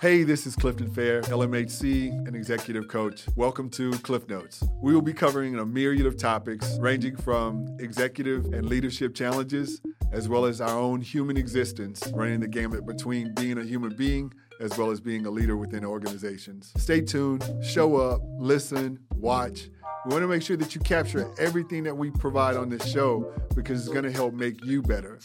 [0.00, 3.26] Hey, this is Clifton Fair, LMHC and executive coach.
[3.36, 4.64] Welcome to Klif Notes.
[4.82, 9.82] We will be covering a myriad of topics ranging from executive and leadership challenges,
[10.12, 14.32] as well as our own human existence, running the gamut between being a human being
[14.60, 16.72] as well as being a leader within organizations.
[16.76, 19.68] Stay tuned, show up, listen, watch.
[20.06, 23.32] We want to make sure that you capture everything that we provide on this show
[23.54, 25.18] because it's going to help make you better.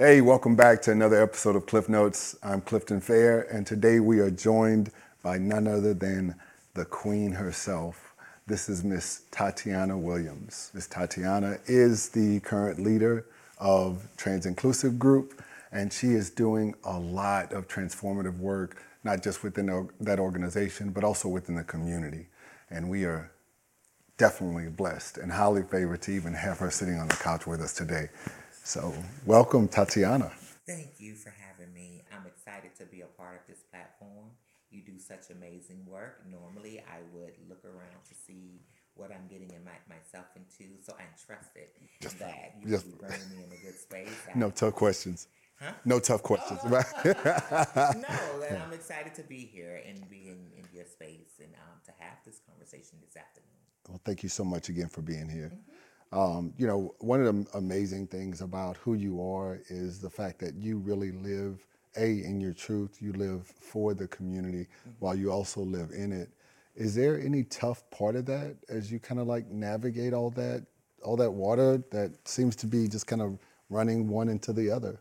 [0.00, 2.34] Hey, welcome back to another episode of Klif Notes.
[2.42, 4.90] I'm Clifton Fair, and today we are joined
[5.22, 6.36] by none other than
[6.72, 8.14] the Queen herself.
[8.46, 10.70] This is Miss Tatiana Williams.
[10.72, 13.26] Miss Tatiana is the current leader
[13.58, 19.90] of Transinclusive Group, and she is doing a lot of transformative work, not just within
[20.00, 22.28] that organization, but also within the community.
[22.70, 23.30] And we are
[24.16, 27.74] definitely blessed and highly favored to even have her sitting on the couch with us
[27.74, 28.08] today.
[28.62, 28.94] So,
[29.26, 30.30] welcome, Tatiana.
[30.66, 32.04] Thank you for having me.
[32.12, 34.30] I'm excited to be a part of this platform.
[34.70, 36.22] You do such amazing work.
[36.30, 38.60] Normally, I would look around to see
[38.94, 41.68] what I'm getting in my, myself into, so I'm trusted
[42.00, 44.08] just, that you just, bring me in a good space.
[44.36, 45.28] no tough questions.
[45.58, 45.72] Huh?
[45.84, 46.86] No tough questions, oh, right?
[47.96, 51.80] no, and I'm excited to be here and be in, in your space and um,
[51.84, 53.48] to have this conversation this afternoon.
[53.88, 55.52] Well, thank you so much again for being here.
[55.52, 55.72] Mm-hmm.
[56.12, 60.40] Um, you know, one of the amazing things about who you are is the fact
[60.40, 61.64] that you really live
[61.96, 62.98] a in your truth.
[63.00, 64.90] You live for the community mm-hmm.
[64.98, 66.30] while you also live in it.
[66.76, 70.64] Is there any tough part of that as you kind of like navigate all that,
[71.02, 73.38] all that water that seems to be just kind of
[73.68, 75.00] running one into the other?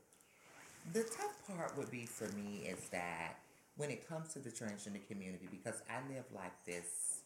[0.94, 3.40] The tough part would be for me is that
[3.78, 7.19] when it comes to the transgender community, because I live like this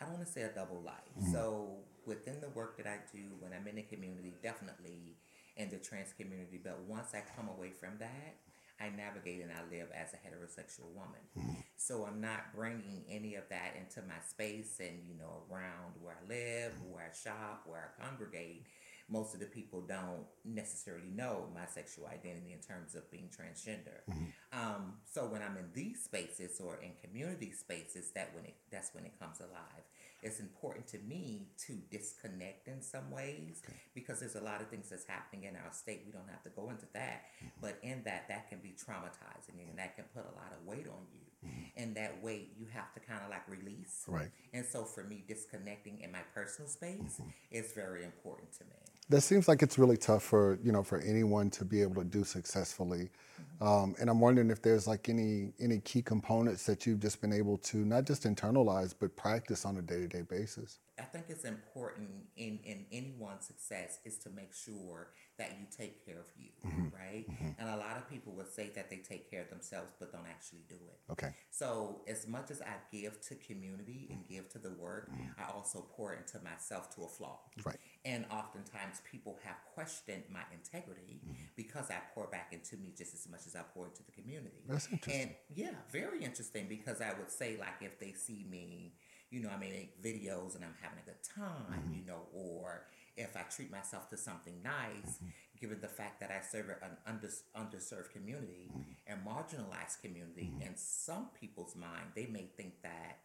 [0.00, 0.94] I don't want to say a double life.
[1.18, 1.32] Mm-hmm.
[1.32, 5.16] So within the work that I do when I'm in the community, definitely
[5.56, 8.36] in the trans community, but once I come away from that,
[8.80, 11.20] I navigate and I live as a heterosexual woman.
[11.38, 11.60] Mm-hmm.
[11.76, 16.16] So I'm not bringing any of that into my space and, you know, around where
[16.16, 18.64] I live, where I shop, where I congregate
[19.10, 24.06] most of the people don't necessarily know my sexual identity in terms of being transgender.
[24.08, 24.24] Mm-hmm.
[24.58, 28.94] Um, so when I'm in these spaces or in community spaces, that when it that's
[28.94, 29.84] when it comes alive.
[30.22, 33.76] It's important to me to disconnect in some ways okay.
[33.94, 36.02] because there's a lot of things that's happening in our state.
[36.06, 37.48] We don't have to go into that, mm-hmm.
[37.60, 40.86] but in that, that can be traumatizing and that can put a lot of weight
[40.86, 41.20] on you.
[41.46, 41.82] Mm-hmm.
[41.82, 44.04] And that weight you have to kind of like release.
[44.06, 44.30] Right.
[44.52, 47.30] And so for me, disconnecting in my personal space mm-hmm.
[47.50, 51.00] is very important to me that seems like it's really tough for you know for
[51.00, 53.10] anyone to be able to do successfully
[53.40, 53.66] mm-hmm.
[53.66, 57.32] um, and i'm wondering if there's like any any key components that you've just been
[57.32, 62.08] able to not just internalize but practice on a day-to-day basis i think it's important
[62.36, 65.08] in in anyone's success is to make sure
[65.40, 66.94] that you take care of you, mm-hmm.
[66.94, 67.24] right?
[67.28, 67.58] Mm-hmm.
[67.58, 70.26] And a lot of people would say that they take care of themselves but don't
[70.28, 71.12] actually do it.
[71.12, 71.32] Okay.
[71.50, 75.40] So as much as I give to community and give to the work, mm-hmm.
[75.40, 77.38] I also pour into myself to a flaw.
[77.64, 77.78] Right.
[78.04, 81.34] And oftentimes people have questioned my integrity mm-hmm.
[81.54, 84.62] because I pour back into me just as much as I pour into the community.
[84.66, 85.22] That's interesting.
[85.22, 88.94] And yeah, very interesting because I would say like if they see me,
[89.30, 91.94] you know, I make videos and I'm having a good time, mm-hmm.
[91.94, 95.28] you know, or if I treat myself to something nice, mm-hmm.
[95.60, 98.82] given the fact that I serve an under, underserved community mm-hmm.
[99.06, 100.62] and marginalized community, mm-hmm.
[100.62, 103.18] in some people's mind, they may think that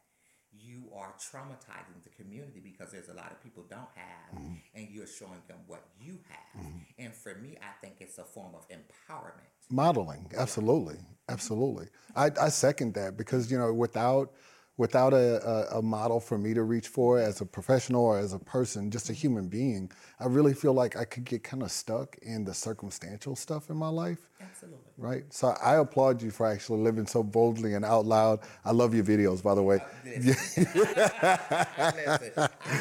[0.59, 4.53] you are traumatizing the community because there's a lot of people don't have mm-hmm.
[4.73, 6.65] and you're showing them what you have.
[6.65, 6.77] Mm-hmm.
[6.99, 9.49] And for me, I think it's a form of empowerment.
[9.69, 10.97] Modeling, absolutely.
[11.27, 11.87] Absolutely.
[12.15, 14.31] I, I second that because, you know, without
[14.77, 18.33] without a, a, a, model for me to reach for as a professional or as
[18.33, 21.71] a person, just a human being, I really feel like I could get kind of
[21.71, 24.29] stuck in the circumstantial stuff in my life.
[24.41, 24.91] Absolutely.
[24.97, 25.23] Right?
[25.29, 28.41] So I applaud you for actually living so boldly and out loud.
[28.65, 29.79] I love your videos, by the way.
[30.05, 31.93] listen, I'm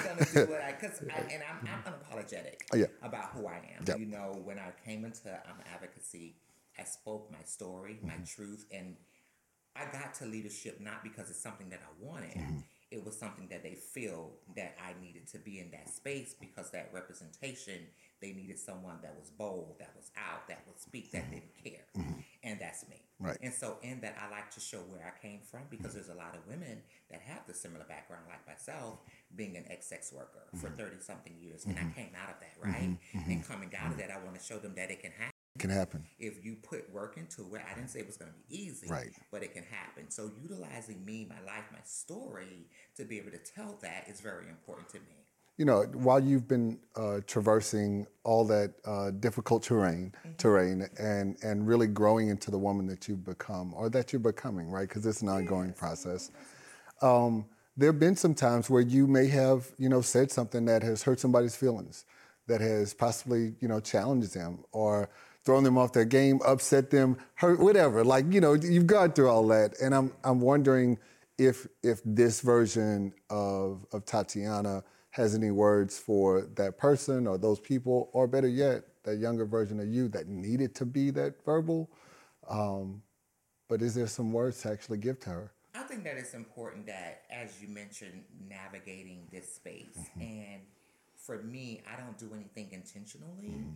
[0.02, 2.86] going to do what I, cause I, and I'm, I'm unapologetic oh, yeah.
[3.02, 3.84] about who I am.
[3.86, 3.98] Yep.
[4.00, 6.34] You know, when I came into um, advocacy,
[6.76, 8.24] I spoke my story, my mm-hmm.
[8.24, 8.96] truth, and
[9.76, 12.34] I got to leadership not because it's something that I wanted.
[12.36, 12.58] Mm-hmm.
[12.90, 16.70] It was something that they feel that I needed to be in that space because
[16.70, 17.88] that representation,
[18.20, 21.34] they needed someone that was bold, that was out, that would speak, that mm-hmm.
[21.34, 21.86] didn't care.
[21.98, 22.20] Mm-hmm.
[22.44, 23.02] And that's me.
[23.18, 23.38] Right.
[23.42, 25.96] And so in that I like to show where I came from because mm-hmm.
[25.96, 29.00] there's a lot of women that have the similar background like myself,
[29.34, 30.76] being an ex sex worker for mm-hmm.
[30.76, 31.64] 30 something years.
[31.64, 31.98] And I mm-hmm.
[31.98, 32.96] came out of that, right?
[33.26, 35.70] And coming out of that I want to show them that it can happen can
[35.70, 37.62] happen if you put work into it.
[37.70, 39.12] I didn't say it was going to be easy, right?
[39.30, 40.10] But it can happen.
[40.10, 42.66] So utilizing me, my life, my story
[42.96, 45.14] to be able to tell that is very important to me.
[45.56, 51.68] you know, while you've been uh, traversing all that uh, difficult terrain, terrain, and and
[51.68, 54.88] really growing into the woman that you've become, or that you're becoming, right?
[54.88, 56.32] Because it's an ongoing process.
[57.00, 57.46] Um,
[57.76, 61.02] there have been some times where you may have, you know, said something that has
[61.04, 62.04] hurt somebody's feelings,
[62.48, 65.08] that has possibly, you know, challenged them or
[65.44, 68.04] thrown them off their game, upset them, hurt, whatever.
[68.04, 70.98] Like, you know, you've gone through all that, and I'm I'm wondering
[71.38, 77.60] if if this version of of Tatiana has any words for that person or those
[77.60, 81.88] people, or better yet, that younger version of you that needed to be that verbal.
[82.48, 83.02] Um,
[83.68, 85.52] but is there some words to actually give to her?
[85.74, 89.96] I think that it's important that, as you mentioned, navigating this space.
[89.98, 90.20] Mm-hmm.
[90.20, 90.60] And
[91.16, 93.74] for me, I don't do anything intentionally, Mm-hmm.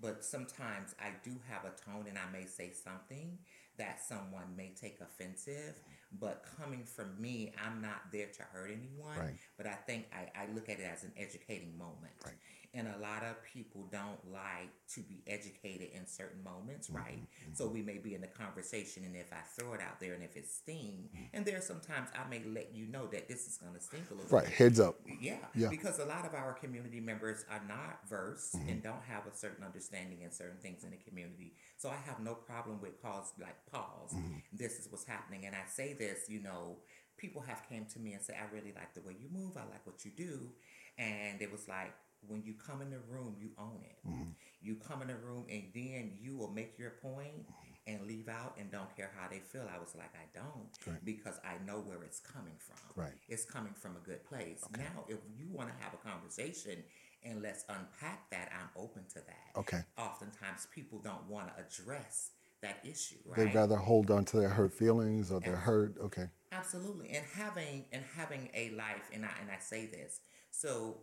[0.00, 3.38] But sometimes I do have a tone and I may say something
[3.80, 5.74] that someone may take offensive.
[6.20, 9.16] But coming from me, I'm not there to hurt anyone.
[9.18, 9.34] Right.
[9.56, 12.12] But I think I, I look at it as an educating moment.
[12.24, 12.34] Right.
[12.72, 16.96] And a lot of people don't like to be educated in certain moments, Mm-hmm.
[16.96, 17.22] right?
[17.52, 20.22] So we may be in a conversation, and if I throw it out there, and
[20.22, 23.56] if it sting, and there are sometimes I may let you know that this is
[23.56, 24.54] going to stink a little Right, bit.
[24.54, 24.96] heads up.
[25.20, 25.66] Yeah, Yeah.
[25.66, 25.70] Mm-hmm.
[25.70, 29.64] because a lot of our community members are not versed and don't have a certain
[29.64, 31.54] understanding in certain things in the community.
[31.80, 34.12] So I have no problem with calls like pause.
[34.14, 34.36] Mm-hmm.
[34.52, 36.76] This is what's happening, and I say this, you know,
[37.16, 39.56] people have came to me and say, I really like the way you move.
[39.56, 40.50] I like what you do,
[40.98, 41.94] and it was like
[42.28, 43.96] when you come in the room, you own it.
[44.06, 44.28] Mm-hmm.
[44.60, 47.46] You come in the room, and then you will make your point
[47.86, 49.66] and leave out and don't care how they feel.
[49.74, 51.02] I was like, I don't, Right.
[51.02, 53.14] because I know where it's coming from Right.
[53.26, 54.62] it's coming from a good place.
[54.76, 56.84] Now, if you want to have a conversation
[57.24, 59.58] and let's unpack that, I'm open to that.
[59.58, 59.80] Okay.
[59.98, 62.30] Oftentimes, people don't want to address
[62.62, 63.36] that issue, right?
[63.36, 65.94] They'd rather hold on to their hurt feelings or their hurt.
[66.02, 66.26] Okay.
[66.52, 70.20] Absolutely, and having and having a life, and I and I say this.
[70.50, 70.98] So,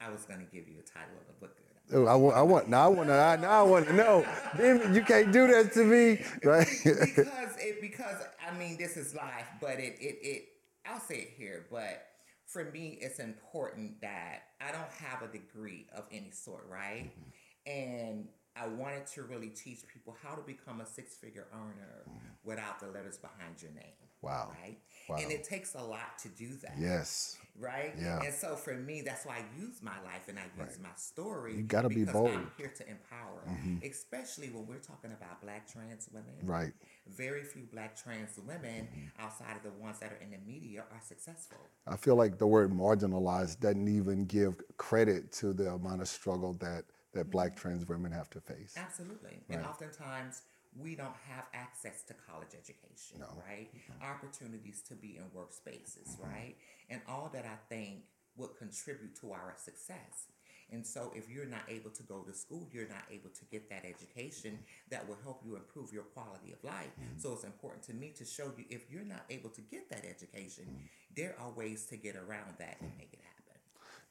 [0.00, 1.56] I was going to give you a title of the book.
[1.92, 4.26] Oh, I want, I want, now I want to, I, now I want to know.
[4.56, 6.66] Damn you can't do that to me, right?
[6.84, 10.48] because it because I mean this is life, but it it it
[10.84, 12.06] I'll say it here, but
[12.46, 17.10] for me it's important that I don't have a degree of any sort, right?
[17.10, 17.70] Mm-hmm.
[17.70, 22.28] And I wanted to really teach people how to become a six figure earner mm-hmm.
[22.44, 24.05] without the letters behind your name.
[24.26, 24.52] Wow.
[24.62, 24.78] Right?
[25.08, 25.16] Wow.
[25.20, 26.74] And it takes a lot to do that.
[26.78, 27.38] yes.
[27.58, 27.94] Right?
[27.98, 28.20] Yeah.
[28.22, 31.56] And so for me, that's why I use my life and I use my story.
[31.56, 32.28] You gotta be bold.
[32.28, 32.38] Mm-hmm.
[32.38, 36.34] I'm here to empower, especially when we're talking about black trans women.
[36.42, 36.72] Right.
[37.08, 38.88] Very few black trans women
[39.18, 41.58] outside of the ones that are in the media are successful.
[41.86, 46.54] I feel like the word marginalized doesn't even give credit to the amount of struggle
[46.54, 46.84] that,
[47.14, 48.74] that black trans women have to face.
[48.76, 49.38] Absolutely.
[49.48, 50.42] And oftentimes
[50.78, 53.68] we don't have access to college education, right?
[54.02, 56.30] Opportunities to be in workspaces, mm-hmm.
[56.30, 56.56] right?
[56.90, 58.04] And all that I think
[58.36, 60.28] would contribute to our success.
[60.72, 63.70] And so if you're not able to go to school, you're not able to get
[63.70, 64.58] that education
[64.90, 66.90] that will help you improve your quality of life.
[67.00, 67.18] Mm-hmm.
[67.18, 70.04] So it's important to me to show you if you're not able to get that
[70.04, 70.86] education, mm-hmm.
[71.16, 73.60] there are ways to get around that and make it happen.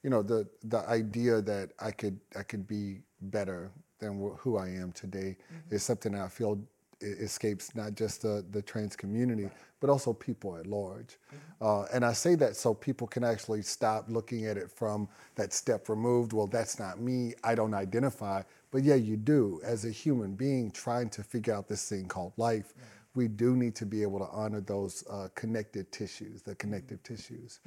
[0.03, 4.69] you know the the idea that I could I could be better than who I
[4.69, 5.37] am today
[5.69, 6.59] is something that I feel
[7.01, 9.49] escapes not just the the trans community
[9.85, 11.17] but also people at large.
[11.61, 15.53] Uh, and I say that so people can actually stop looking at it from that
[15.53, 16.33] step removed.
[16.33, 17.33] Well, that's not me.
[17.43, 18.41] I don't identify.
[18.71, 19.61] But yeah, you do.
[19.63, 22.73] As a human being trying to figure out this thing called life,
[23.15, 27.59] we do need to be able to honor those uh, connected tissues, the connective tissues.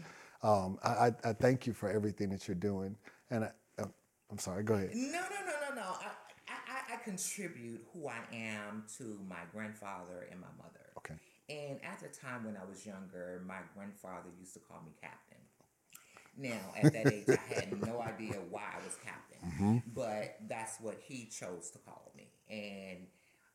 [0.42, 2.96] Um, I, I, thank you for everything that you're doing.
[3.30, 3.50] And I,
[4.30, 4.90] I'm sorry, go ahead.
[4.94, 5.82] No, no, no, no, no.
[5.82, 6.10] I,
[6.48, 10.92] I, I- contribute who I am to my grandfather and my mother.
[10.98, 11.14] Okay.
[11.48, 15.38] And at the time when I was younger, my grandfather used to call me captain.
[16.38, 19.90] Now, at that age, I had no idea why I was captain, mm-hmm.
[19.92, 22.28] but that's what he chose to call me.
[22.48, 23.06] And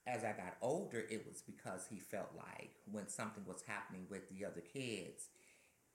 [0.05, 4.27] as I got older, it was because he felt like when something was happening with
[4.29, 5.29] the other kids,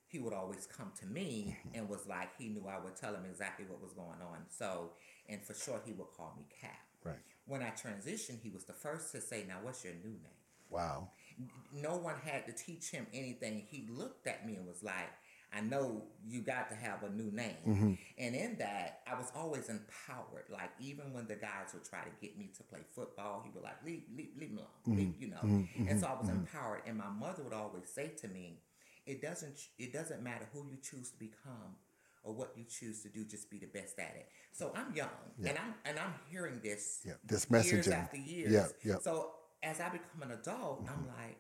[0.09, 1.79] he would always come to me mm-hmm.
[1.79, 4.39] and was like he knew I would tell him exactly what was going on.
[4.49, 4.93] So,
[5.29, 6.81] and for short, he would call me Cap.
[7.05, 7.17] Right.
[7.47, 11.11] When I transitioned, he was the first to say, "Now, what's your new name?" Wow.
[11.73, 13.65] No one had to teach him anything.
[13.71, 15.11] He looked at me and was like,
[15.53, 17.93] "I know you got to have a new name." Mm-hmm.
[18.19, 20.47] And in that, I was always empowered.
[20.51, 23.63] Like even when the guys would try to get me to play football, he would
[23.63, 24.97] like, "Leave, leave, leave me alone," mm-hmm.
[24.97, 25.67] leave, you know.
[25.89, 26.83] And so I was empowered.
[26.87, 28.59] And my mother would always say to me,
[29.09, 31.73] it doesn't it doesn't matter who you choose to become
[32.25, 35.09] or what you choose to do just be the best at it so i'm young
[35.45, 37.93] and i'm and i'm hearing this Yeah, this years messaging.
[37.95, 38.99] after years Yeah, yeah.
[39.01, 41.39] so as i become an adult i'm like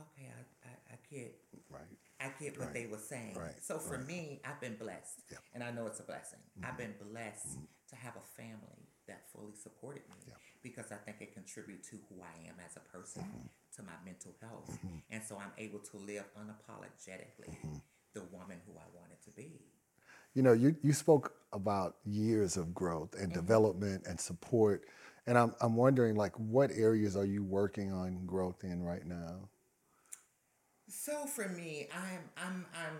[0.00, 1.34] okay i i, I get
[1.70, 1.82] Right.
[2.20, 2.74] I get what Right.
[2.74, 3.34] they were saying.
[3.34, 3.54] Right.
[3.62, 4.06] So for Right.
[4.06, 5.38] me, I've been blessed, Yeah.
[5.54, 6.38] and I know it's a blessing.
[6.38, 6.66] Mm-hmm.
[6.66, 10.34] I've been blessed to have a family that fully supported me Yeah.
[10.62, 13.46] because I think it contributed to who I am as a person, Mm-hmm.
[13.76, 14.78] to my mental health,
[15.10, 17.78] and so I'm able to live unapologetically Mm-hmm.
[18.14, 19.60] the woman who I wanted to be.
[20.34, 24.84] You know, you, you spoke about years of growth and development and support.
[25.26, 29.48] And I'm, I'm wondering, like, what areas are you working on growth in right now?
[30.88, 32.96] So for me, I'm I'm I'm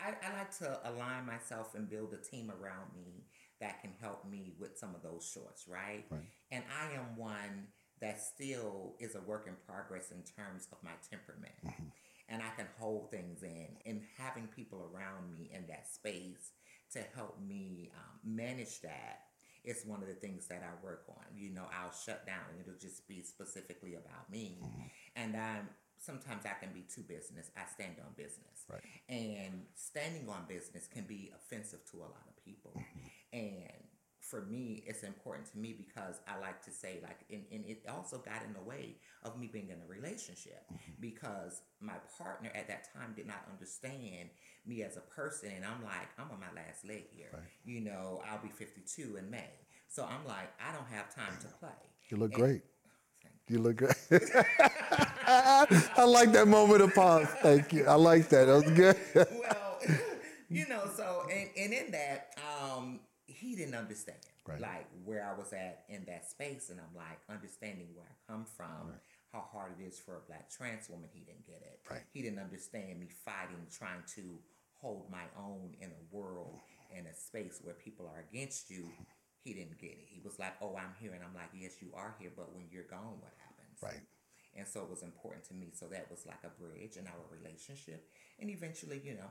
[0.00, 3.24] I, I like to align myself and build a team around me
[3.60, 6.04] that can help me with some of those shorts, right?
[6.10, 6.20] Right.
[6.50, 7.68] And I am one
[8.00, 11.52] that still is a work in progress in terms of my temperament.
[11.64, 11.84] Mm-hmm.
[12.28, 16.52] And I can hold things in and having people around me in that space
[16.92, 19.20] to help me um, manage that
[19.64, 21.36] is one of the things that I work on.
[21.36, 24.58] You know, I'll shut down and it'll just be specifically about me.
[24.62, 24.82] Mm-hmm.
[25.16, 25.68] And I'm
[26.00, 27.50] sometimes I can be too business.
[27.56, 28.64] I stand on business.
[28.68, 28.80] Right.
[29.08, 32.72] And standing on business can be offensive to a lot of people.
[32.72, 32.99] Mm-hmm.
[33.32, 33.70] And
[34.20, 37.84] for me, it's important to me because I like to say, like, and, and it
[37.88, 40.62] also got in the way of me being in a relationship
[41.00, 44.28] because my partner at that time did not understand
[44.66, 45.50] me as a person.
[45.56, 47.30] And I'm like, I'm on my last leg here.
[47.32, 47.42] Right.
[47.64, 49.50] You know, I'll be 52 in May.
[49.88, 51.70] So I'm like, I don't have time to play.
[52.10, 52.62] You look And- great.
[53.48, 53.96] You look great.
[55.26, 57.26] I like that moment of pause.
[57.42, 57.84] Thank you.
[57.84, 58.44] I like that.
[58.46, 58.96] That was good.
[59.40, 59.78] well,
[60.48, 63.00] you know, so and, and in that, um,
[63.50, 64.60] he didn't understand Right.
[64.60, 68.44] like where I was at in that space, and I'm like understanding where I come
[68.44, 68.94] from,
[69.32, 71.08] how hard it is for a black trans woman.
[71.12, 71.80] He didn't get it.
[71.90, 72.02] Right.
[72.12, 74.38] He didn't understand me fighting, trying to
[74.80, 76.58] hold my own in a world
[76.96, 78.88] in a space where people are against you.
[79.44, 80.06] He didn't get it.
[80.08, 82.66] He was like, "Oh, I'm here," and I'm like, "Yes, you are here, but when
[82.70, 84.02] you're gone, what happens?" Right.
[84.56, 85.70] And so it was important to me.
[85.74, 88.08] So that was like a bridge in our relationship.
[88.38, 89.30] And eventually, you know,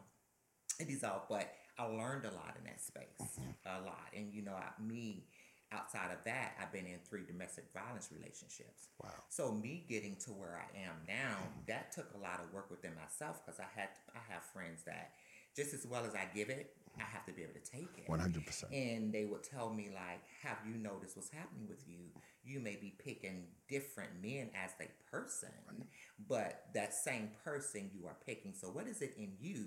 [0.79, 1.27] it dissolved.
[1.29, 4.11] But I learned a lot in that space, a lot.
[4.15, 5.23] And, you know, I, me,
[5.71, 8.89] outside of that, I've been in three domestic violence relationships.
[9.01, 9.11] Wow.
[9.29, 12.91] So me getting to where I am now, that took a lot of work within
[12.95, 15.11] myself because I had, I have friends that
[15.55, 18.07] just as well as I give it, I have to be able to take it.
[18.09, 18.63] 100%.
[18.73, 22.11] And they would tell me like, "Have you noticed what's happening with you?
[22.49, 25.85] You may be picking different men as a person,
[26.27, 28.53] but that same person you are picking.
[28.59, 29.65] So what is it in you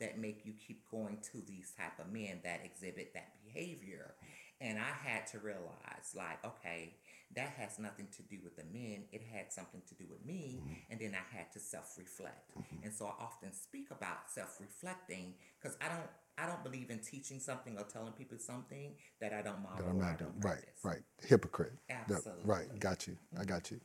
[0.00, 4.14] that make you keep going to these type of men that exhibit that behavior?"
[4.60, 6.94] And I had to realize like, okay,
[7.36, 9.04] that has nothing to do with the men.
[9.12, 10.92] It had something to do with me, mm-hmm.
[10.92, 12.52] and then I had to self-reflect.
[12.82, 17.38] And so I often speak about self-reflecting because I don't I don't believe in teaching
[17.38, 19.84] something or telling people something that I don't model.
[19.84, 20.32] that I'm not doing.
[20.32, 21.02] don't Right, right.
[21.22, 21.74] Hypocrite.
[21.88, 22.44] The- Absolutely.
[22.44, 23.16] right, got you.
[23.38, 23.80] I got you.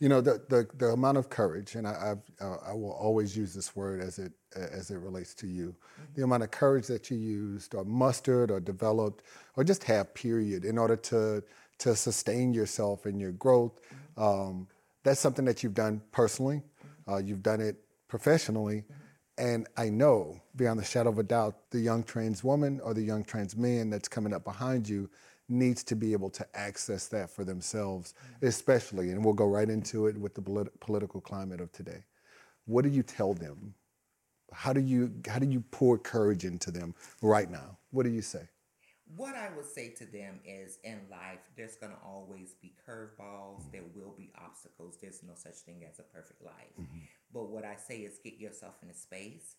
[0.00, 3.34] You know, the, the, the amount of courage, and I, I've, uh, I will always
[3.36, 5.74] use this word as it, as it relates to you,
[6.14, 9.24] the amount of courage that you used or mustered or developed
[9.56, 11.42] or just have, period, in order to,
[11.78, 13.80] to sustain yourself and your growth.
[14.16, 14.68] Um,
[15.04, 16.62] that's something that you've done personally.
[17.08, 17.76] Uh, you've done it
[18.08, 18.84] professionally.
[19.36, 23.02] And I know, beyond the shadow of a doubt, the young trans woman or the
[23.02, 25.10] young trans man that's coming up behind you
[25.48, 28.46] needs to be able to access that for themselves, mm-hmm.
[28.46, 32.04] especially, and we'll go right into it with the polit- political climate of today.
[32.66, 33.74] What do you tell them?
[34.52, 37.78] How do you how do you pour courage into them right now?
[37.90, 38.48] What do you say?
[39.16, 43.60] What I would say to them is in life, there's going to always be curveballs.
[43.60, 43.70] Mm-hmm.
[43.72, 44.96] There will be obstacles.
[45.00, 46.72] There's no such thing as a perfect life.
[46.80, 47.00] Mm-hmm.
[47.34, 49.56] But what I say is get yourself in a space,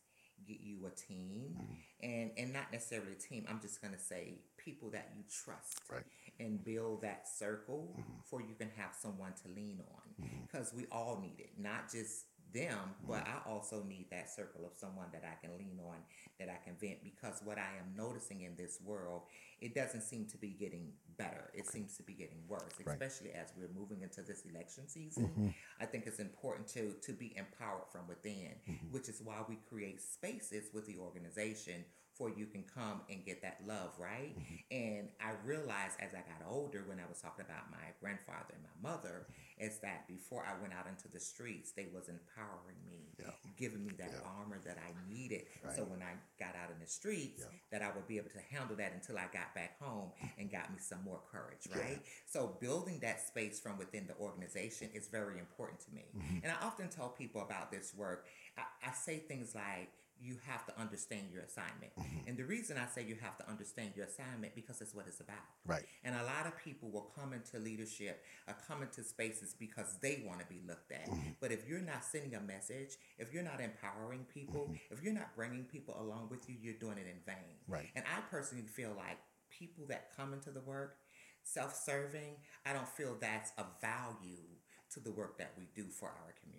[0.47, 1.73] get you a team, mm-hmm.
[2.09, 3.45] and, and not necessarily a team.
[3.49, 6.03] I'm just going to say people that you trust Right.
[6.39, 8.13] and build that circle mm-hmm.
[8.23, 10.41] for you can have someone to lean on mm-hmm.
[10.45, 12.25] because we all need it, not just
[12.55, 13.47] them, but mm-hmm.
[13.47, 15.97] I also need that circle of someone that I can lean on,
[16.39, 17.03] that I can vent.
[17.03, 19.23] Because what I am noticing in this world,
[19.61, 21.51] it doesn't seem to be getting better.
[21.53, 25.25] It seems to be getting worse, especially as we're moving into this election season.
[25.25, 25.49] Mm-hmm.
[25.81, 28.87] I think it's important to to be empowered from within, mm-hmm.
[28.91, 31.83] which is why we create spaces with the organization
[32.15, 34.33] for you can come and get that love, right?
[34.71, 38.63] And I realized as I got older, when I was talking about my grandfather and
[38.63, 43.13] my mother, is that before I went out into the streets, they was empowering me,
[43.17, 43.31] Yeah.
[43.55, 44.19] giving me that Yeah.
[44.21, 45.47] armor that I needed.
[45.75, 47.57] So when I got out in the streets, Yeah.
[47.69, 50.71] that I would be able to handle that until I got back home and got
[50.73, 52.05] me some more courage, right?
[52.25, 56.11] So building that space from within the organization is very important to me.
[56.15, 56.39] Mm-hmm.
[56.43, 58.27] And I often tell people about this work.
[58.57, 59.91] I, I say things like,
[60.21, 61.95] you have to understand your assignment.
[61.97, 62.27] Mm-hmm.
[62.27, 65.19] And the reason I say you have to understand your assignment because it's what it's
[65.19, 65.45] about.
[65.65, 65.85] Right.
[66.03, 70.23] And a lot of people will come into leadership or come into spaces because they
[70.25, 71.09] want to be looked at.
[71.09, 71.31] Mm-hmm.
[71.39, 74.93] But if you're not sending a message, if you're not empowering people, mm-hmm.
[74.93, 77.55] if you're not bringing people along with you, you're doing it in vain.
[77.67, 77.89] Right.
[77.95, 79.17] And I personally feel like
[79.49, 80.97] people that come into the work
[81.43, 84.47] self-serving, I don't feel that's a value
[84.93, 86.54] to the work that we do for our community.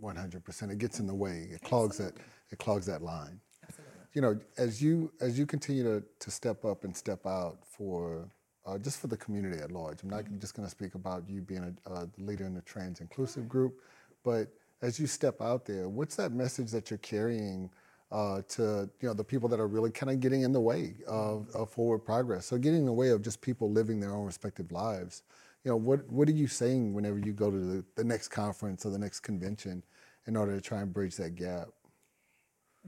[0.00, 0.72] One hundred percent.
[0.72, 1.48] It gets in the way.
[1.52, 2.14] It clogs that.
[2.50, 3.38] It clogs that line.
[3.62, 3.94] Absolutely.
[4.14, 8.28] You know, as you as you continue to, to step up and step out for
[8.66, 10.02] uh, just for the community at large.
[10.02, 13.00] I'm not just going to speak about you being a, a leader in the trans
[13.00, 13.80] inclusive group,
[14.24, 14.48] but
[14.82, 17.70] as you step out there, what's that message that you're carrying
[18.10, 20.94] uh, to you know the people that are really kind of getting in the way
[21.06, 22.46] of, of forward progress?
[22.46, 25.22] So getting in the way of just people living their own respective lives.
[25.64, 28.86] You know, what what are you saying whenever you go to the, the next conference
[28.86, 29.82] or the next convention
[30.26, 31.68] in order to try and bridge that gap?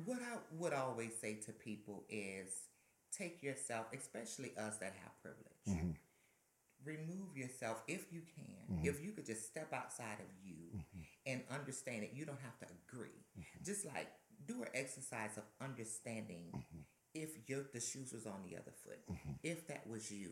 [0.06, 2.48] What I would always say to people is
[3.16, 5.90] take yourself, especially us that have privilege, mm-hmm.
[6.82, 8.76] remove yourself if you can.
[8.76, 8.88] Mm-hmm.
[8.88, 11.00] If you could just step outside of you mm-hmm.
[11.26, 13.10] and understand it, you don't have to agree.
[13.62, 14.08] Just like
[14.46, 16.64] do an exercise of understanding
[17.14, 18.98] if your the shoes was on the other foot.
[19.42, 20.30] If that was you,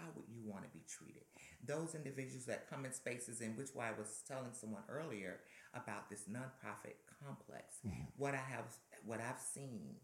[0.00, 1.22] how would you want to be treated?
[1.66, 5.40] Those individuals that come in spaces in which why I was telling someone earlier
[5.74, 8.04] about this nonprofit complex, mm-hmm.
[8.16, 8.64] what I have
[9.04, 9.96] what I've seen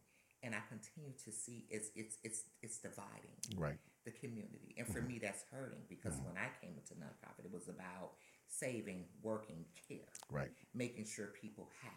[0.43, 3.79] and I continue to see is it's it's it's dividing Right.
[4.05, 4.75] the community.
[4.79, 5.09] And for mm-hmm.
[5.09, 6.29] me that's hurting because mm-hmm.
[6.29, 8.13] when I came into nonprofit it was about
[8.49, 10.51] saving working care Right.
[10.75, 11.93] making sure people have.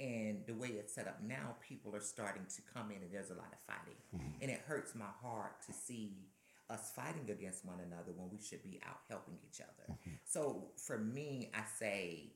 [0.00, 3.30] And the way it's set up now, people are starting to come in and there's
[3.30, 3.96] a lot of fighting.
[4.42, 6.28] And it hurts my heart to see
[6.70, 9.92] us fighting against one another when we should be out helping each other.
[9.92, 10.16] Mm-hmm.
[10.24, 12.32] So for me, I say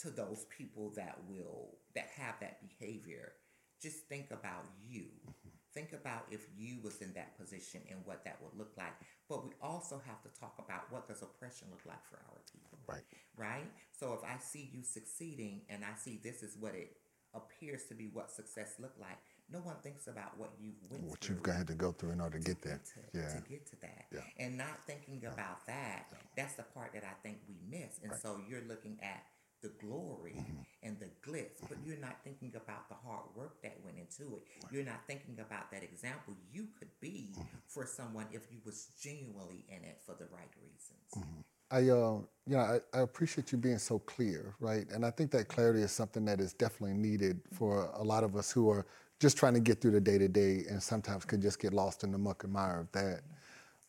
[0.00, 3.32] to those people that will that have that behavior,
[3.80, 5.06] just think about you.
[5.26, 5.48] Mm-hmm.
[5.74, 8.92] Think about if you was in that position and what that would look like.
[9.28, 12.78] But we also have to talk about what does oppression look like for our people
[12.86, 13.02] Right.
[13.36, 13.70] right?
[13.92, 16.96] So if I see you succeeding and I see this is what it
[17.34, 19.18] appears to be what success look like,
[19.52, 22.38] no one thinks about what you've went What you've had to go through in order
[22.38, 22.80] to get there.
[23.12, 23.28] to, Yeah.
[23.28, 24.06] to get to that.
[24.12, 24.20] Yeah.
[24.38, 26.06] And not thinking about that,
[26.36, 27.98] that's the part that I think we miss.
[28.02, 29.22] And so you're looking at
[29.62, 30.62] the glory Mm-hmm.
[30.82, 34.42] and the glitz, but you're not thinking about the hard work that went into it.
[34.72, 37.42] You're not thinking about that example you could be Mm-hmm.
[37.68, 41.08] for someone if you was genuinely in it for the right reasons.
[41.16, 41.40] Mm-hmm.
[41.70, 44.84] I, uh, you know, I, I appreciate you being so clear, right?
[44.90, 48.36] And I think that clarity is something that is definitely needed for a lot of
[48.36, 48.84] us who are
[49.22, 52.02] just trying to get through the day to day and sometimes could just get lost
[52.02, 53.20] in the muck and mire of that.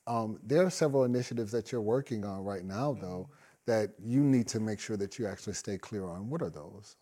[0.06, 3.72] Um, there are several initiatives that you're working on right now, though, mm-hmm.
[3.72, 6.30] that you need to make sure that you actually stay clear on.
[6.30, 6.98] What are those?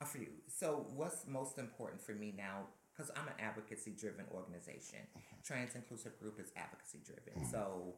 [0.00, 0.28] Uh, A few.
[0.46, 2.66] So, what's most important for me now?
[2.94, 4.98] Because I'm an advocacy driven organization.
[5.16, 5.54] Mm-hmm.
[5.54, 7.42] Transinclusive Group is advocacy driven.
[7.42, 7.50] Mm-hmm.
[7.50, 7.94] So,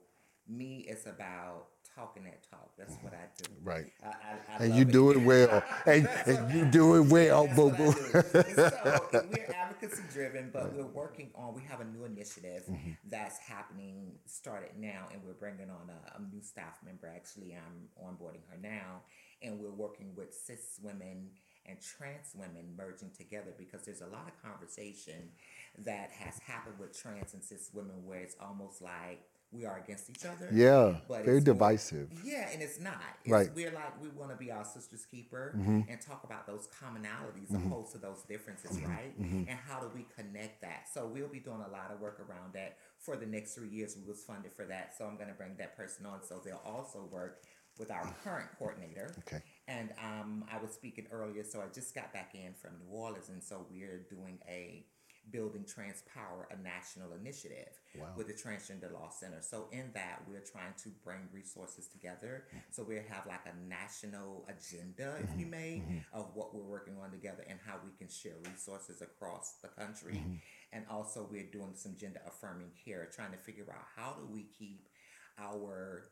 [0.49, 2.71] me, it's about talking that talk.
[2.77, 3.51] That's what I do.
[3.63, 3.93] Right.
[4.03, 4.13] I, I,
[4.59, 5.63] I And you do it well.
[5.87, 7.93] And, and you do it well, boo boo.
[7.93, 11.55] so we're advocacy driven, but we're working on.
[11.55, 12.93] We have a new initiative mm-hmm.
[13.11, 17.13] that's happening, started now, and we're bringing on a, a new staff member.
[17.15, 19.03] Actually, I'm onboarding her now,
[19.43, 21.29] and we're working with cis women
[21.67, 25.31] and trans women merging together because there's a lot of conversation
[25.79, 29.23] that has happened with trans and cis women where it's almost like
[29.55, 30.49] we are against each other.
[30.53, 32.11] Yeah, but very it's more- divisive.
[32.25, 33.01] yeah, and it's not.
[33.25, 33.47] It's, Right.
[33.47, 33.57] Mm-hmm.
[33.57, 37.93] We're like we want to be our sister's keeper and talk about those commonalities opposed
[37.93, 39.19] to those differences, right?
[39.21, 39.49] Mm-hmm.
[39.49, 40.89] And how do we connect that?
[40.93, 43.97] So we'll be doing a lot of work around that for the next three years.
[43.97, 46.23] We was funded for that, so I'm going to bring that person on.
[46.23, 47.43] So they'll also work
[47.79, 49.13] with our current coordinator.
[49.21, 49.43] Okay.
[49.67, 53.31] And um, I was speaking earlier, so I just got back in from New Orleans,
[53.31, 54.85] and so we're doing a
[55.31, 58.09] building trans power a national initiative Wow.
[58.17, 59.41] with the transgender law center.
[59.41, 62.45] So in that we're trying to bring resources together.
[62.49, 62.59] Mm-hmm.
[62.73, 65.51] So we have like a national agenda if you mm-hmm.
[65.51, 66.19] may mm-hmm.
[66.19, 70.21] of what we're working on together and how we can share resources across the country.
[70.73, 74.49] And also we're doing some gender affirming care trying to figure out how do we
[74.59, 74.89] keep
[75.39, 76.09] our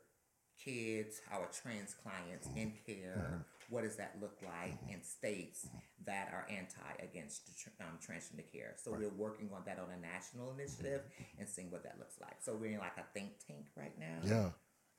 [0.63, 3.45] kids, our trans clients in care.
[3.73, 5.67] What does that look like in states
[6.05, 7.49] that are anti against
[7.81, 8.75] um, transgender care?
[8.77, 11.01] So we're working on that on a national initiative
[11.39, 12.35] and seeing what that looks like.
[12.43, 14.19] So we're in like a think tank right now.
[14.23, 14.49] Yeah,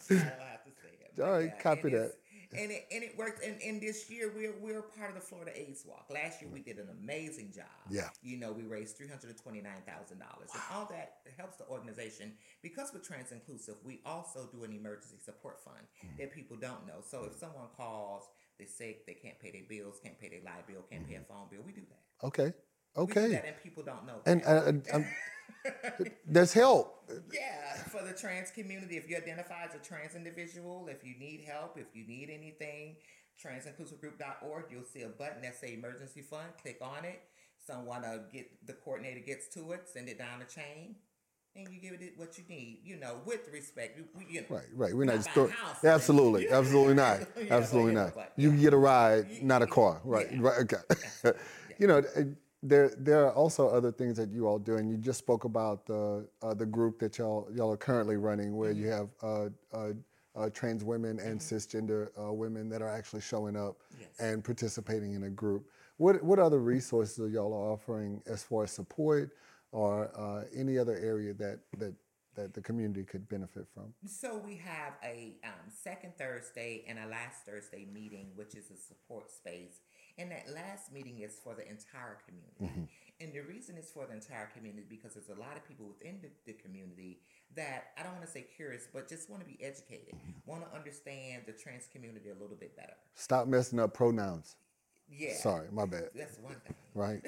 [0.00, 1.20] So I, don't, I don't have to say it.
[1.22, 1.96] All right, Yeah, copy that.
[2.04, 2.25] it's-
[2.58, 3.40] And it and it works.
[3.44, 6.06] And, and this year we're we're part of the Florida AIDS Walk.
[6.10, 7.66] Last year we did an amazing job.
[7.90, 8.08] Yeah.
[8.22, 11.56] You know, we raised three hundred and twenty nine thousand dollars, and all that helps
[11.56, 13.74] the organization because we're trans inclusive.
[13.84, 16.18] We also do an emergency support fund Mm-hmm.
[16.18, 17.00] that people don't know.
[17.08, 18.24] So if someone calls,
[18.58, 21.20] they're sick, they can't pay their bills, can't pay their light bill, can't pay a
[21.20, 22.26] phone bill, we do that.
[22.26, 22.52] Okay.
[22.96, 23.28] Okay.
[23.28, 24.20] that, and people don't know.
[24.24, 24.66] And, that.
[24.66, 26.92] and, and um, there's help.
[27.32, 31.44] Yeah, for the trans community, if you identify as a trans individual, if you need
[31.46, 32.96] help, if you need anything,
[33.42, 36.48] transinclusivegroup.org, you'll see a button that say emergency fund.
[36.60, 37.22] Click on it.
[37.64, 40.96] Someone uh, get the coordinator gets to it, send it down the chain,
[41.56, 42.80] and you give it what you need.
[42.84, 44.00] You know, with respect.
[44.14, 44.94] We, you know, Right, right.
[44.96, 45.50] We're not not just buying throwing.
[45.52, 47.20] house, Absolutely, absolutely not.
[47.36, 48.32] Yeah, Absolutely yeah, not.
[48.36, 50.00] You can get a ride, not a car.
[50.04, 50.38] Right, yeah.
[50.40, 50.58] right.
[50.60, 51.32] Okay.
[51.78, 52.22] you know, uh,
[52.62, 55.86] there there are also other things that you all do, and you just spoke about
[55.86, 59.92] the uh, the group that y'all y'all are currently running, where you have uh, uh,
[60.34, 64.08] uh, trans women and cisgender uh, women that are actually showing up Yes.
[64.18, 65.68] and participating in a group.
[65.98, 69.32] What what other resources are y'all offering as far as support
[69.72, 71.94] or uh, any other area that that
[72.34, 73.94] that the community could benefit from?
[74.06, 78.76] So we have a um, second Thursday and a last Thursday meeting, which is a
[78.76, 79.80] support space.
[80.18, 82.62] And that last meeting is for the entire community.
[82.62, 82.84] Mm-hmm.
[83.20, 86.18] And the reason it's for the entire community because there's a lot of people within
[86.22, 87.20] the, the community
[87.54, 90.50] that I don't want to say curious, but just want to be educated, mm-hmm.
[90.50, 92.94] want to understand the trans community a little bit better.
[93.14, 94.56] Stop messing up pronouns.
[95.08, 95.34] Yeah.
[95.36, 96.10] Sorry, my bad.
[96.14, 96.74] That's one thing.
[96.94, 97.22] Right.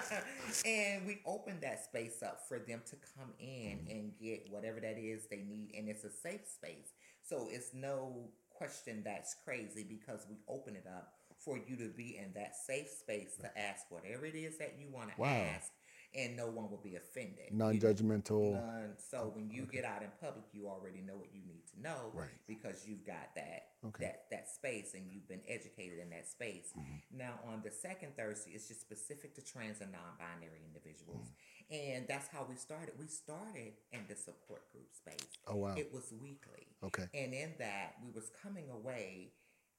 [0.66, 3.90] and we open that space up for them to come in mm-hmm.
[3.90, 8.30] and get whatever that is they need and it's a safe space so it's no
[8.50, 11.12] question that's crazy because we open it up
[11.44, 14.88] for you to be in that safe space to ask whatever it is that you
[14.92, 15.28] want to Wow.
[15.28, 15.72] ask
[16.14, 18.52] and no one will be offended Non-judgmental.
[18.52, 18.94] None.
[18.98, 22.10] So when you get out in public, you already know what you need to know,
[22.12, 22.28] Right.
[22.46, 24.04] Because you've got that Okay.
[24.04, 26.72] that that space and you've been educated in that space.
[26.78, 27.16] Mm-hmm.
[27.18, 31.74] Now on the second Thursday, it's just specific to trans and non-binary individuals, Mm-hmm.
[31.96, 32.92] and that's how we started.
[32.98, 35.26] We started in the support group space.
[35.46, 35.74] Oh, wow.
[35.76, 36.66] It was weekly.
[36.84, 37.08] Okay.
[37.14, 39.32] And in that, we was coming away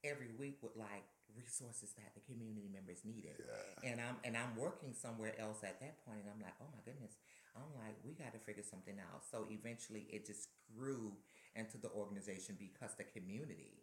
[0.04, 1.04] every week with like
[1.36, 3.38] resources that the community members needed.
[3.84, 6.82] And I'm and I'm working somewhere else at that point and I'm like, oh my
[6.86, 7.18] goodness.
[7.54, 9.22] I'm like, we gotta figure something out.
[9.30, 11.14] So eventually it just grew
[11.56, 13.78] into the organization because the community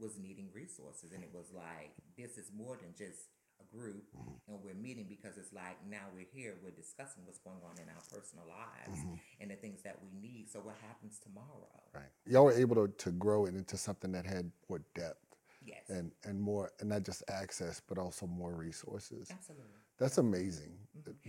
[0.00, 3.28] was needing resources and it was like this is more than just
[3.60, 4.32] a group mm-hmm.
[4.48, 7.84] and we're meeting because it's like now we're here we're discussing what's going on in
[7.92, 9.20] our personal lives mm-hmm.
[9.40, 12.04] and the things that we need so what happens tomorrow Right.
[12.26, 15.29] Y'all were able to, to grow it into something that had more depth
[15.70, 19.28] yes and, and more, and not just access, but also more resources.
[19.30, 19.66] absolutely
[19.98, 20.72] That's amazing.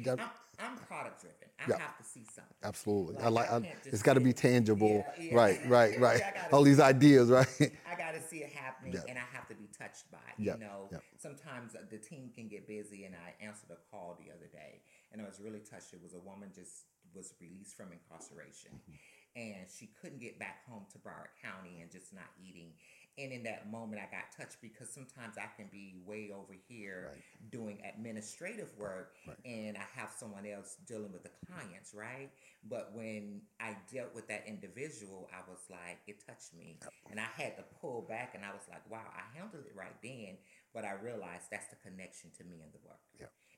[0.05, 1.47] That- I'm, I'm product driven.
[1.59, 1.77] I Yeah.
[1.79, 2.55] have to see something.
[2.63, 3.17] absolutely.
[3.17, 3.63] I Like, like.
[3.65, 5.03] I I, it's got to be tangible.
[5.17, 5.35] Yeah, yeah.
[5.41, 5.59] Right.
[5.67, 5.99] Right.
[5.99, 6.21] Right.
[6.51, 7.29] All these ideas.
[7.29, 7.47] Right.
[7.91, 10.41] I got to see it happening, and I have to be touched by it.
[10.43, 14.47] You know, sometimes the team can get busy, and I answered a call the other
[14.51, 15.93] day, and I was really touched.
[15.93, 18.95] It was a woman just was released from incarceration, Mm-hmm.
[19.35, 22.71] and she couldn't get back home to Broward County and just not eating.
[23.21, 27.09] And in that moment, I got touched because sometimes I can be way over here
[27.11, 27.51] Right.
[27.51, 29.13] doing administrative work,
[29.45, 32.29] and I have someone else dealing with the clients, right?
[32.63, 36.79] But when I dealt with that individual, I was like, it touched me,
[37.09, 39.95] and I had to pull back, and I was like, wow, I handled it right
[40.01, 40.37] then,
[40.73, 42.99] but I realized that's the connection to me and the work.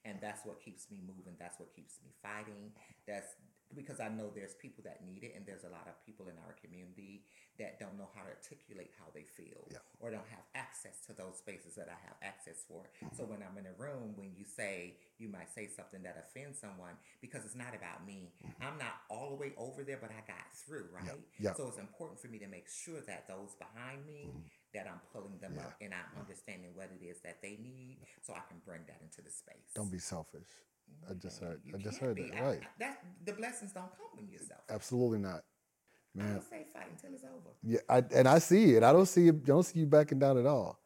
[0.05, 1.35] And that's what keeps me moving.
[1.39, 2.71] That's what keeps me fighting.
[3.07, 3.27] That's
[3.73, 6.35] because I know there's people that need it, and there's a lot of people in
[6.45, 7.23] our community
[7.59, 9.77] that don't know how to articulate how they feel Yeah.
[9.99, 12.89] or don't have access to those spaces that I have access for.
[13.15, 16.59] So when I'm in a room, when you say, you might say something that offends
[16.59, 18.33] someone because it's not about me.
[18.41, 18.63] Mm-hmm.
[18.63, 21.13] I'm not all the way over there, but I got through, right?
[21.39, 21.53] yeah.
[21.53, 24.47] So it's important for me to make sure that those behind me, mm-hmm.
[24.73, 28.33] that I'm pulling them up and I'm understanding what it is that they need so
[28.33, 29.69] I can bring that into the space.
[29.75, 30.49] Don't be selfish.
[31.09, 31.61] I just heard.
[31.65, 32.29] You I just heard be.
[32.29, 32.41] that.
[32.41, 32.61] Right.
[32.63, 34.65] I- that the blessings don't come when you're selfish.
[34.69, 35.43] Absolutely not.
[36.19, 37.55] I don't say fight until it's over.
[37.63, 38.83] Yeah, I, and I see it.
[38.83, 39.31] I don't see you.
[39.31, 40.79] Don't see you backing down at all.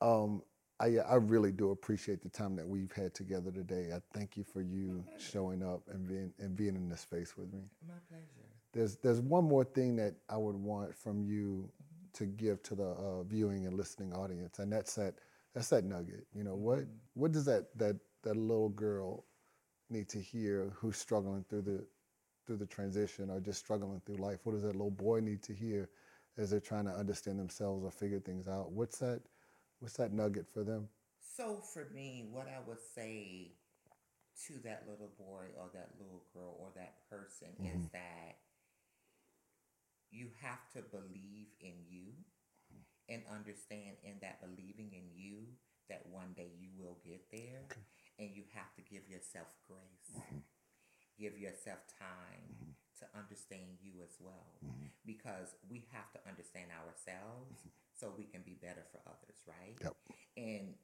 [0.00, 0.42] Um,
[0.80, 3.90] I I really do appreciate the time that we've had together today.
[3.94, 7.52] I thank you for you showing up and being and being in this space with
[7.52, 7.60] me.
[7.86, 8.26] My pleasure.
[8.72, 11.70] There's there's one more thing that I would want from you
[12.14, 15.14] to give to the uh, viewing and listening audience, and that's that
[15.54, 16.26] that's that nugget.
[16.34, 16.80] You know what
[17.14, 19.24] what does that that that little girl
[19.88, 21.84] need to hear who's struggling through the
[22.46, 24.40] through the transition or just struggling through life?
[24.44, 25.88] What does that little boy need to hear
[26.38, 28.72] as they're trying to understand themselves or figure things out?
[28.72, 29.22] What's that
[29.80, 30.88] what's that nugget for them?
[31.36, 33.52] So for me, what I would say
[34.46, 37.92] to that little boy or that little girl or that person is mm-hmm.
[37.92, 38.38] that
[40.10, 42.12] you have to believe in you
[43.08, 45.44] and understand in that believing in you
[45.88, 47.64] that one day you will get there
[48.18, 50.38] and you have to give yourself grace mm-hmm.
[51.22, 52.74] Give yourself time mm-hmm.
[52.98, 54.58] to understand you as well.
[54.58, 54.90] Mm-hmm.
[55.06, 57.78] Because we have to understand ourselves mm-hmm.
[57.94, 59.78] so we can be better for others right?
[59.78, 59.94] Yep.
[60.36, 60.74] and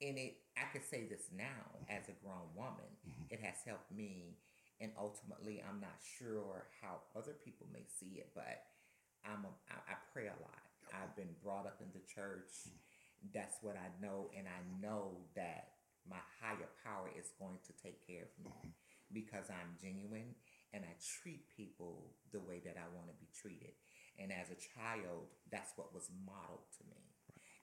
[0.00, 2.92] and it i can say this now as a grown woman
[3.30, 4.36] it has helped me
[4.80, 8.68] and ultimately i'm not sure how other people may see it but
[9.24, 10.60] i'm a, I, I pray a lot.
[10.92, 12.70] I've been brought up in the church.
[13.32, 15.72] That's what i know and i know that
[16.08, 18.52] my higher power is going to take care of me
[19.12, 20.34] because i'm genuine
[20.72, 23.74] and i treat people the way that i want to be treated
[24.18, 27.02] and as a child that's what was modeled to me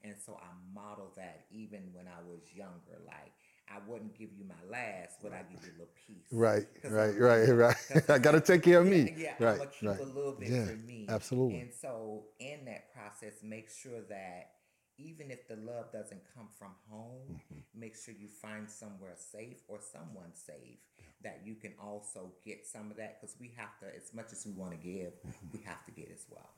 [0.04, 3.00] and so I modeled that even when I was younger.
[3.06, 3.32] Like
[3.70, 6.28] I wouldn't give you my last, but I give you a little piece.
[6.32, 7.76] Right, right, right, right.
[8.10, 9.14] I got to take care of me.
[9.18, 10.00] Yeah, right, I'm keep right.
[10.00, 11.06] a little bit yeah, for me.
[11.10, 11.60] Absolutely.
[11.60, 14.52] And so in that process, make sure that
[14.98, 17.80] even if the love doesn't come from home, Mm-hmm.
[17.80, 20.80] make sure you find somewhere safe or someone safe
[21.24, 24.46] that you can also get some of that because we have to, as much as
[24.46, 25.58] we want to give, Mm-hmm.
[25.58, 26.50] we have to get as well.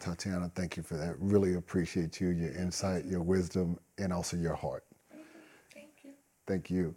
[0.00, 1.14] Tatiana, thank you for that.
[1.18, 4.84] Really appreciate you, your insight, your wisdom, and also your heart.
[5.72, 6.10] Thank you.
[6.46, 6.94] Thank you.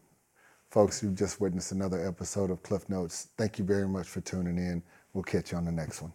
[0.69, 3.29] Folks, you've just witnessed another episode of Klif Notes.
[3.37, 4.83] Thank you very much for tuning in.
[5.13, 6.11] We'll catch you on the next one.